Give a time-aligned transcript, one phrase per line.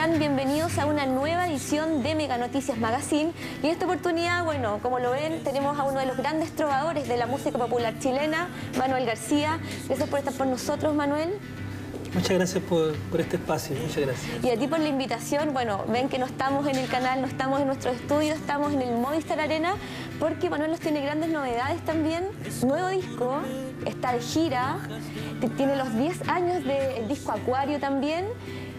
[0.00, 0.18] están?
[0.18, 3.32] Bienvenidos a una nueva edición de Mega Noticias Magazine.
[3.62, 7.06] Y en esta oportunidad, bueno, como lo ven, tenemos a uno de los grandes trovadores
[7.06, 9.58] de la música popular chilena, Manuel García.
[9.88, 11.34] Gracias por estar por nosotros, Manuel.
[12.14, 14.44] Muchas gracias por, este espacio, muchas gracias.
[14.44, 17.26] Y a ti por la invitación, bueno, ven que no estamos en el canal, no
[17.26, 19.74] estamos en nuestro estudio, estamos en el Movistar Arena,
[20.18, 22.24] porque Manuel nos tiene grandes novedades también.
[22.66, 23.36] Nuevo disco,
[23.86, 24.78] está de gira,
[25.56, 28.24] tiene los 10 años del disco Acuario también,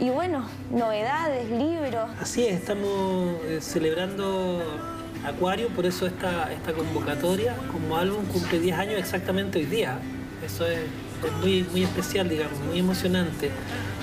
[0.02, 2.10] y bueno, novedades, libros.
[2.20, 4.60] Así es, estamos eh, celebrando
[5.24, 10.00] Acuario, por eso esta, esta convocatoria como álbum cumple 10 años exactamente hoy día.
[10.44, 10.80] Eso es
[11.40, 13.52] muy, muy especial, digamos, muy emocionante.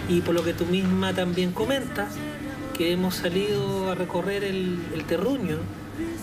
[0.09, 2.15] Y por lo que tú misma también comentas,
[2.77, 5.59] que hemos salido a recorrer el, terruño,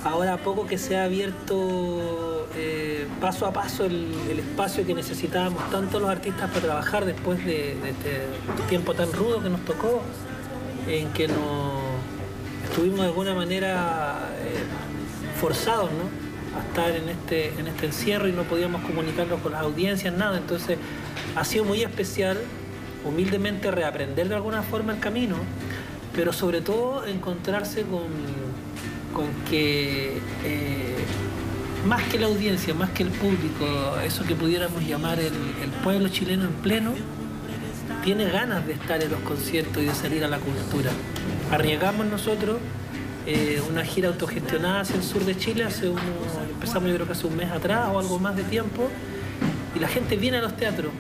[0.03, 5.99] ahora poco que se ha abierto eh, paso a paso el, espacio que necesitábamos tanto
[5.99, 8.21] los artistas para trabajar después de, este
[8.69, 10.01] tiempo tan rudo que nos tocó,
[10.87, 11.81] en que nos
[12.69, 16.25] estuvimos de alguna manera eh, forzados, ¿no?
[16.57, 20.37] a estar en este, en este encierro y no podíamos comunicarnos con las audiencias, nada.
[20.37, 20.77] Entonces
[21.35, 22.37] ha sido muy especial,
[23.03, 25.35] humildemente reaprender de alguna forma el camino,
[26.15, 28.07] pero sobre todo encontrarse con,
[29.15, 30.97] con que eh,
[31.87, 33.65] más que la audiencia, más que el público,
[34.05, 35.31] eso que pudiéramos llamar el,
[35.83, 36.93] pueblo chileno en pleno,
[38.03, 40.91] tiene ganas de estar en los conciertos y de salir a la cultura.
[41.51, 42.57] Arriesgamos nosotros
[43.25, 45.87] eh, una gira autogestionada hacia el sur de Chile, hace
[46.51, 48.89] empezamos yo creo que hace un mes atrás o algo más de tiempo,
[49.75, 50.91] y la gente viene a los teatros.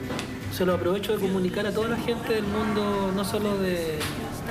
[0.55, 3.99] Se lo aprovecho de comunicar a toda la gente del mundo, no solo de,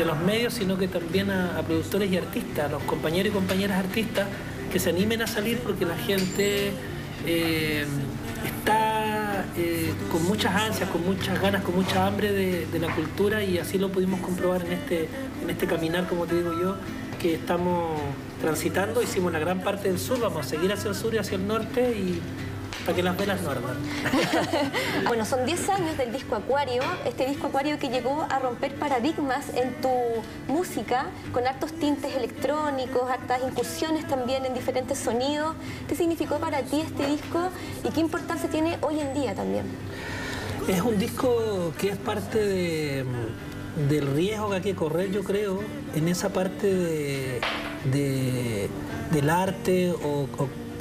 [0.04, 4.26] los medios, sino que también a, productores y artistas, a los compañeros y compañeras artistas,
[4.72, 6.72] que se animen a salir porque la gente
[7.26, 7.84] eh,
[8.44, 13.44] está eh, con muchas ansias, con muchas ganas, con mucha hambre de, de, la cultura
[13.44, 15.08] y así lo pudimos comprobar en este,
[15.42, 16.76] en este caminar, como te digo yo,
[17.20, 18.00] que estamos
[18.40, 21.36] transitando, hicimos una gran parte del sur, vamos a seguir hacia el sur y hacia
[21.36, 22.20] el norte y
[22.84, 23.76] para que las velas no ardan.
[25.06, 29.48] bueno, son 10 años del disco Acuario, este disco Acuario que llegó a romper paradigmas
[29.54, 29.88] en tu
[30.52, 35.54] música, con hartos tintes electrónicos, hartas incursiones también en diferentes sonidos.
[35.88, 37.50] ¿Qué significó para ti este disco
[37.84, 39.64] y qué importancia tiene hoy en día también?
[40.68, 43.04] Es un disco que es parte de
[43.88, 45.60] del riesgo que hay que correr, yo creo,
[45.94, 48.68] en esa parte de,
[49.10, 50.28] del arte o,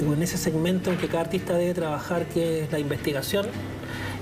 [0.00, 3.46] en ese segmento en que cada artista debe trabajar, que es la investigación,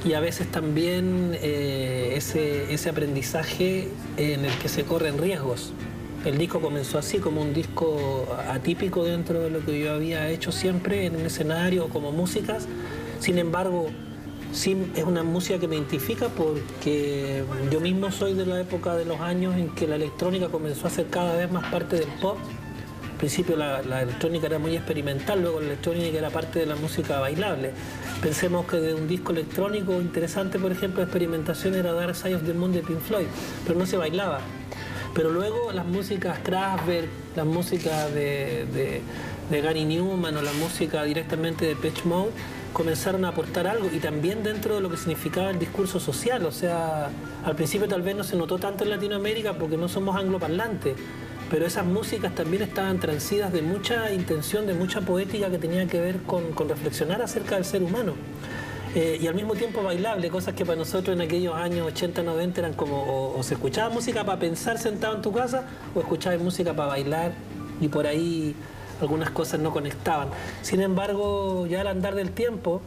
[0.05, 5.72] y a veces también eh, ese, ese aprendizaje en el que se corren riesgos.
[6.25, 10.53] El disco comenzó así, como un disco atípico dentro de lo que yo había hecho
[10.53, 12.69] siempre en un escenario como músicas.
[13.19, 13.88] Sin embargo,
[14.53, 19.06] Sí, es una música que me identifica porque yo mismo soy de la época de
[19.06, 22.37] los años en que la electrónica comenzó a ser cada vez más parte del pop.
[23.22, 27.71] Principio la, electrónica era muy experimental, luego la electrónica era parte de la música bailable.
[28.21, 32.43] Pensemos que de un disco electrónico interesante, por ejemplo, de experimentación era Dark Side of
[32.43, 33.27] the Moon de Pink Floyd,
[33.65, 34.41] pero no se bailaba.
[35.15, 37.06] Pero luego las músicas Kraftwerk,
[37.37, 39.00] las músicas de,
[39.50, 42.32] de Gary Newman o la música directamente de Pitch Mode
[42.72, 46.44] comenzaron a aportar algo y también dentro de lo que significaba el discurso social.
[46.44, 47.11] O sea,
[47.44, 50.97] al principio tal vez no se notó tanto en Latinoamérica porque no somos angloparlantes,
[51.52, 56.00] pero esas músicas también estaban transidas de mucha intención, de mucha poética que tenía que
[56.00, 58.14] ver con, reflexionar acerca del ser humano.
[58.94, 62.60] Eh, y al mismo tiempo bailable, cosas que para nosotros en aquellos años 80, 90
[62.60, 66.72] eran como o, se escuchaba música para pensar sentado en tu casa o escuchaba música
[66.72, 67.32] para bailar
[67.82, 68.56] y por ahí
[69.02, 70.28] algunas cosas no conectaban.
[70.62, 72.80] Sin embargo, ya al andar del tiempo,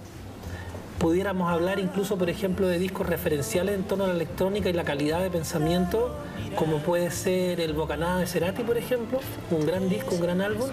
[1.05, 4.85] pudiéramos hablar incluso, por ejemplo, de discos referenciales en torno a la electrónica y la
[4.85, 6.15] calidad de pensamiento,
[6.55, 9.19] como puede ser el Bocanada de Cerati, por ejemplo,
[9.51, 10.67] un gran disco, un gran álbum.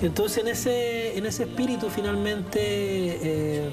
[0.00, 3.68] Entonces, en ese, en ese espíritu, finalmente, eh,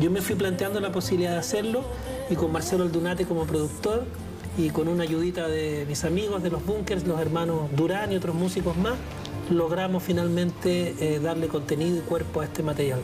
[0.00, 1.84] yo me fui planteando la posibilidad de hacerlo
[2.28, 4.06] y con Marcelo Aldunate como productor
[4.56, 8.34] y con una ayudita de mis amigos de los bunkers, los hermanos Durán y otros
[8.34, 8.96] músicos más,
[9.50, 12.98] logramos finalmente eh, darle contenido y cuerpo a este material.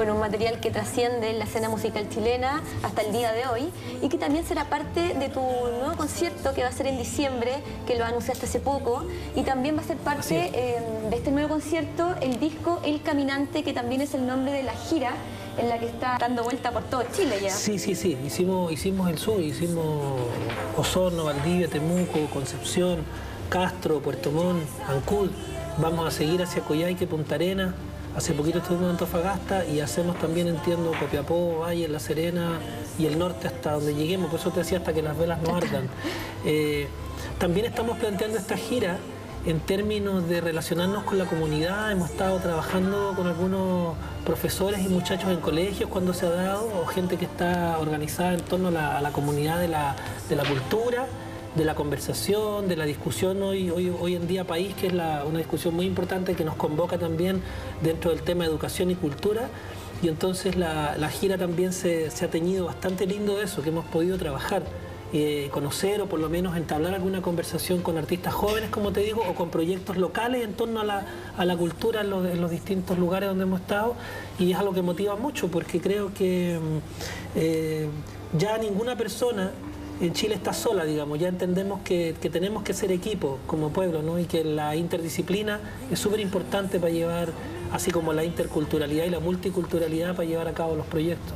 [0.00, 3.68] Bueno, un material que trasciende la escena musical chilena hasta el día de hoy
[4.00, 7.56] y que también será parte de tu nuevo concierto que va a ser en diciembre,
[7.86, 9.04] que lo anunciaste hace poco,
[9.36, 10.80] y también va a ser parte eh,
[11.10, 14.72] de este nuevo concierto el disco El Caminante, que también es el nombre de la
[14.72, 15.12] gira
[15.58, 17.50] en la que está dando vuelta por todo Chile ya.
[17.50, 20.18] Sí, sí, sí, hicimos, hicimos el sur, hicimos
[20.78, 23.04] Osorno, Valdivia, Temuco, Concepción,
[23.50, 25.28] Castro, Puerto Montt, Ancud.
[25.76, 27.74] Vamos a seguir hacia Coyhaique, Punta Arenas,
[28.20, 32.58] hace poquito estuvimos en Antofagasta y hacemos también, entiendo, Copiapó, Valle, La Serena
[32.98, 35.56] y el norte hasta donde lleguemos, por eso te decía hasta que las velas no
[35.56, 35.88] ardan.
[36.42, 36.88] Eh,
[37.38, 38.96] también estamos planteando esta gira
[39.44, 43.94] en términos de relacionarnos con la comunidad, hemos estado trabajando con algunos
[44.24, 48.40] profesores y muchachos en colegios cuando se ha dado, o gente que está organizada en
[48.40, 49.94] torno a la, comunidad de la,
[50.48, 51.06] cultura,
[51.54, 55.38] de la conversación, de la discusión hoy, hoy, hoy en día país, que es una
[55.38, 57.42] discusión muy importante que nos convoca también
[57.82, 59.48] dentro del tema educación y cultura.
[60.02, 63.84] Y entonces la, gira también se, se ha teñido bastante lindo de eso, que hemos
[63.86, 64.62] podido trabajar.
[65.12, 69.20] Eh, conocer o por lo menos entablar alguna conversación con artistas jóvenes, como te digo,
[69.28, 70.84] o con proyectos locales en torno a
[71.44, 73.96] la, cultura en los, distintos lugares donde hemos estado.
[74.38, 76.78] Y es algo que motiva mucho porque creo que mm,
[77.34, 77.88] eh,
[78.38, 79.50] ya ninguna persona
[80.08, 84.18] Chile está sola, digamos, ya entendemos que, tenemos que ser equipo como pueblo, ¿no?
[84.18, 85.60] Y que la interdisciplina
[85.90, 87.28] es súper importante para llevar,
[87.72, 91.34] así como la interculturalidad y la multiculturalidad para llevar a cabo los proyectos.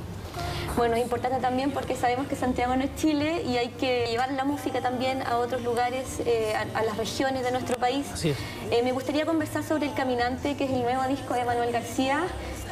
[0.76, 4.32] Bueno, es importante también porque sabemos que Santiago no es Chile y hay que llevar
[4.32, 8.06] la música también a otros lugares, eh, a, las regiones de nuestro país.
[8.24, 12.24] Eh, me gustaría conversar sobre El Caminante, que es el nuevo disco de Manuel García,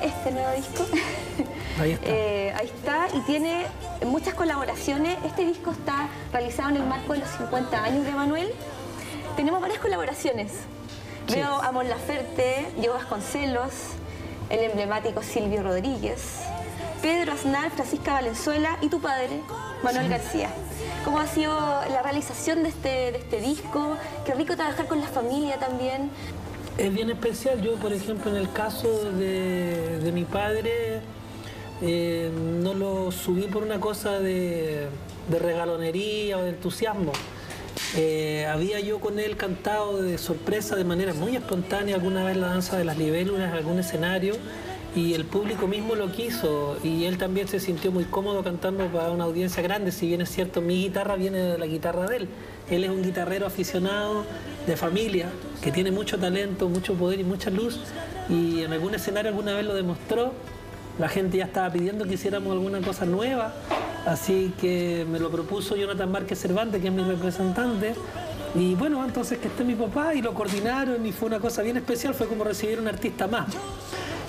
[0.05, 0.87] este nuevo disco.
[1.81, 2.11] Ahí está.
[2.11, 3.65] Eh, ahí está, y tiene
[4.05, 5.17] muchas colaboraciones.
[5.25, 8.53] Este disco está realizado en el marco de los 50 años de Manuel.
[9.37, 10.53] Tenemos varias colaboraciones.
[11.29, 13.73] Veo a Mon Laferte, Diego Vasconcelos,
[14.51, 16.41] el emblemático Silvio Rodríguez,
[17.01, 19.41] Pedro Aznar, Francisca Valenzuela y tu padre,
[19.83, 20.51] Manuel García.
[21.05, 21.59] ¿Cómo ha sido
[21.91, 23.97] la realización de este, de este disco?
[24.27, 26.11] Qué rico trabajar con la familia también.
[26.79, 27.61] Es bien especial.
[27.61, 31.01] Yo, por ejemplo, en el caso de, mi padre,
[31.83, 32.31] eh,
[32.63, 34.89] no lo subí por una cosa de,
[35.31, 37.13] regalonería o de entusiasmo.
[37.97, 42.49] Eh, había yo con él cantado de sorpresa, de manera muy espontánea, alguna vez la
[42.49, 44.35] danza de las libélulas en algún escenario
[44.95, 49.11] y el público mismo lo quiso y él también se sintió muy cómodo cantando para
[49.11, 52.29] una audiencia grande, si bien es cierto, mi guitarra viene de la guitarra de él.
[52.71, 54.25] Él es un guitarrero aficionado
[54.67, 55.31] de familia,
[55.63, 57.81] que tiene mucho talento, mucho poder y mucha luz
[58.29, 60.33] y en algún escenario alguna vez lo demostró.
[60.99, 63.55] La gente ya estaba pidiendo que hiciéramos alguna cosa nueva,
[64.05, 67.95] así que me lo propuso Jonathan Márquez Cervantes, que es mi representante,
[68.55, 71.79] y bueno, entonces que esté mi papá y lo coordinaron y fue una cosa bien
[71.79, 73.47] especial, fue como recibir un artista más.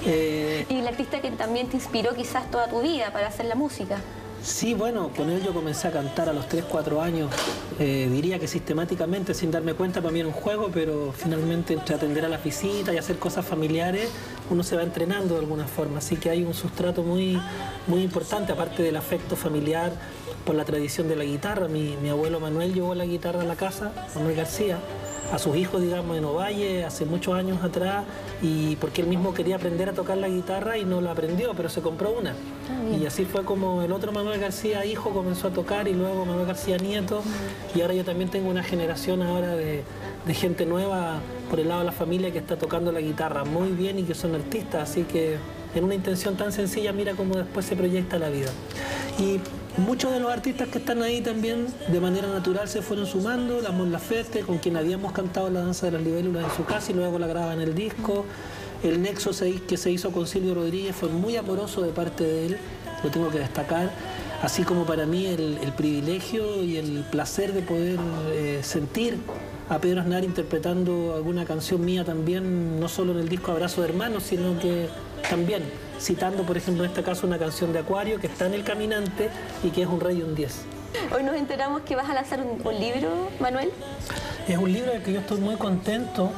[0.05, 3.55] Eh, y el artista que también te inspiró quizás toda tu vida para hacer la
[3.55, 3.99] música.
[4.43, 7.31] Sí, bueno, con él yo comencé a cantar a los 3, 4 años,
[7.79, 11.95] eh, diría que sistemáticamente, sin darme cuenta, para mí era un juego, pero finalmente entre
[11.95, 14.09] atender a las visitas y hacer cosas familiares,
[14.49, 17.41] uno se va entrenando de alguna forma, así que hay un sustrato muy,
[17.87, 19.93] muy importante, aparte del afecto familiar
[20.45, 21.69] por la tradición de la guitarra.
[21.69, 24.77] Mi, mi abuelo Manuel llevó la guitarra a la casa, Manuel García,
[25.33, 28.05] a sus hijos, digamos, en Ovalle hace muchos años atrás
[28.43, 31.69] y porque él mismo quería aprender a tocar la guitarra y no la aprendió, pero
[31.69, 32.35] se compró una.
[32.69, 36.23] Ah, y así fue como el otro Manuel García hijo comenzó a tocar y luego
[36.23, 37.23] Manuel García nieto
[37.73, 39.83] y ahora yo también tengo una generación ahora de,
[40.35, 41.19] gente nueva
[41.49, 44.13] por el lado de la familia que está tocando la guitarra muy bien y que
[44.13, 45.37] son artistas, así que
[45.73, 48.51] en una intención tan sencilla mira cómo después se proyecta la vida.
[49.19, 49.39] Y
[49.77, 53.71] Muchos de los artistas que están ahí también de manera natural se fueron sumando, la
[53.71, 56.93] Mon Laferte, con quien habíamos cantado la danza de las libélulas en su casa y
[56.93, 58.23] luego la graba en el disco.
[58.83, 59.31] El nexo
[59.67, 62.57] que se hizo con Silvio Rodríguez fue muy amoroso de parte de él,
[63.03, 63.89] lo tengo que destacar.
[64.43, 67.97] Así como para mí el, privilegio y el placer de poder
[68.31, 69.17] eh, sentir
[69.69, 73.87] a Pedro Aznar interpretando alguna canción mía también, no solo en el disco Abrazo de
[73.87, 74.87] Hermanos, sino que
[75.29, 75.63] también
[75.99, 79.29] citando, por ejemplo, en este caso una canción de Acuario que está en El Caminante
[79.63, 80.65] y que es un rey y un 10.
[81.15, 83.71] Hoy nos enteramos que vas a lanzar un, libro, Manuel.
[84.47, 86.31] Es un libro del que yo estoy muy contento,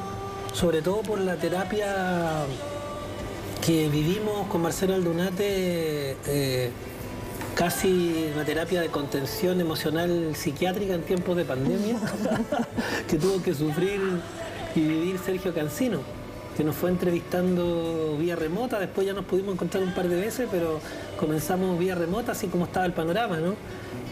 [0.54, 2.46] sobre todo por la terapia
[3.65, 6.72] que vivimos con Marcelo Aldunate, eh,
[7.56, 11.98] casi una terapia de contención emocional psiquiátrica en tiempos de pandemia,
[13.08, 14.00] que tuvo que sufrir
[14.75, 16.25] y vivir Sergio Cancino
[16.56, 20.48] que nos fue entrevistando vía remota, después ya nos pudimos encontrar un par de veces,
[20.50, 20.80] pero
[21.20, 23.56] comenzamos vía remota, así como estaba el panorama, ¿no?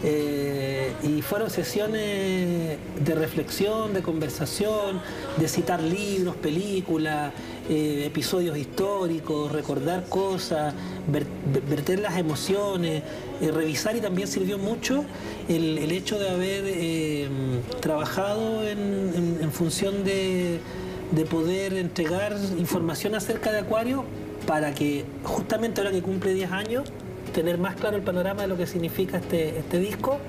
[0.05, 4.99] Eh, y fueron sesiones de reflexión, de conversación,
[5.37, 7.31] de citar libros, películas,
[7.69, 10.73] eh, episodios históricos, recordar cosas,
[11.69, 13.01] verter las emociones,
[13.39, 15.05] eh, revisar y también sirvió mucho
[15.47, 17.29] el, hecho de haber
[17.79, 20.59] trabajado en función de
[21.11, 24.03] de poder entregar información acerca de Acuario
[24.47, 26.83] para que justamente ahora que cumple 10 años,
[27.33, 30.19] tener más claro el panorama de lo que significa este, este disco.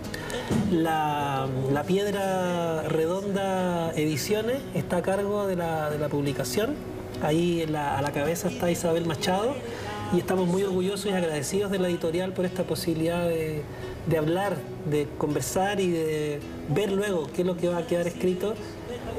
[0.71, 1.49] La,
[1.87, 6.75] Piedra Redonda Ediciones está a cargo de la, publicación,
[7.23, 9.55] Ahí a la cabeza está Isabel Machado
[10.13, 13.63] y estamos muy orgullosos y agradecidos de la editorial por esta posibilidad de,
[14.07, 14.57] de hablar,
[14.91, 18.55] de conversar y de ver luego qué es lo que va a quedar escrito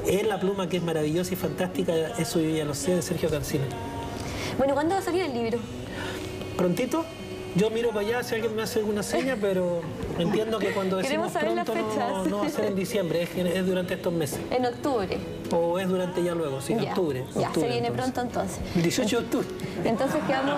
[0.06, 3.28] en la pluma que es maravillosa y fantástica, eso yo ya lo sé, de Sergio
[3.30, 3.64] Cancino.
[4.58, 5.58] Bueno, ¿cuándo va a salir el libro?
[6.56, 7.04] Prontito,
[7.56, 9.82] yo miro para allá si alguien me hace alguna seña, pero
[10.18, 11.74] entiendo que cuando decimos pronto
[12.28, 14.38] no, va a ser en diciembre, es, durante estos meses.
[14.50, 15.18] En octubre.
[15.52, 17.24] O es durante ya luego, sí, en octubre.
[17.38, 18.58] Ya, se viene pronto entonces.
[18.74, 19.46] 18 de octubre.
[19.84, 20.54] Entonces quedamos,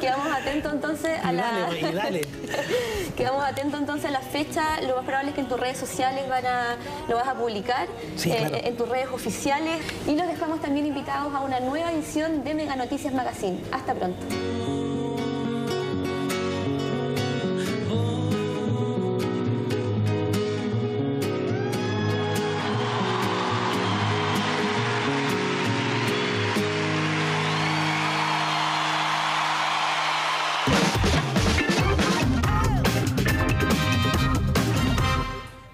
[0.00, 1.42] quedamos atentos entonces a la...
[1.42, 2.20] Dale, dale.
[3.16, 4.80] quedamos atentos entonces a la fecha.
[4.82, 6.76] Lo más probable es que en tus redes sociales van a,
[7.08, 7.88] lo vas a publicar,
[8.24, 9.80] eh, en tus redes oficiales.
[10.06, 13.58] Y los dejamos también invitados a una nueva edición de Mega Noticias Magazine.
[13.72, 14.75] Hasta pronto.